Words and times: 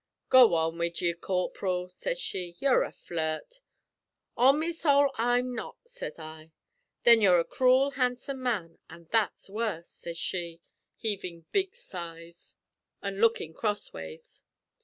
"'Go 0.29 0.55
on 0.55 0.79
wid 0.79 0.99
ye, 0.99 1.13
corp'ril,' 1.13 1.91
sez 1.91 2.17
she. 2.19 2.55
'You're 2.57 2.81
a 2.81 2.91
flirt.' 2.91 3.59
"'On 4.35 4.57
me 4.57 4.71
sowl 4.71 5.11
I'm 5.13 5.53
not,' 5.53 5.77
sez 5.85 6.17
I. 6.17 6.53
"'Then 7.03 7.21
you're 7.21 7.39
a 7.39 7.43
cruel 7.45 7.91
handsome 7.91 8.41
man, 8.41 8.79
an' 8.89 9.09
that's 9.11 9.47
worse,' 9.47 9.89
sez 9.89 10.17
she, 10.17 10.59
heavin' 11.03 11.45
big 11.51 11.75
sighs 11.75 12.55
an' 13.03 13.19
lookin' 13.19 13.53
crossways. 13.53 14.41